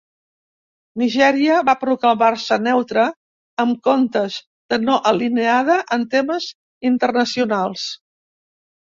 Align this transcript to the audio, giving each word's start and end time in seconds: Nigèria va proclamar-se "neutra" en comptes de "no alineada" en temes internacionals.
Nigèria 0.99 1.57
va 1.65 1.73
proclamar-se 1.81 2.55
"neutra" 2.67 3.03
en 3.63 3.73
comptes 3.87 4.37
de 4.73 4.79
"no 4.85 4.95
alineada" 5.11 5.75
en 5.99 6.07
temes 6.15 6.47
internacionals. 6.91 7.85